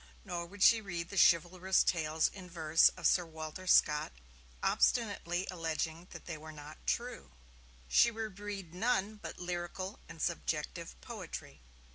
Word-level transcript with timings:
Nor 0.25 0.47
would 0.47 0.63
she 0.63 0.81
read 0.81 1.09
the 1.11 1.15
chivalrous 1.29 1.83
tales 1.83 2.27
in 2.29 2.49
verse 2.49 2.89
of 2.97 3.05
Sir 3.05 3.23
Walter 3.23 3.67
Scott, 3.67 4.11
obstinately 4.63 5.45
alleging 5.51 6.07
that 6.09 6.25
they 6.25 6.39
were 6.39 6.51
not 6.51 6.79
'true'. 6.87 7.33
She 7.87 8.09
would 8.09 8.39
read 8.39 8.73
none 8.73 9.17
but 9.17 9.37
lyrical 9.37 9.99
and 10.09 10.19
subjective 10.19 10.99
poetry. 11.01 11.61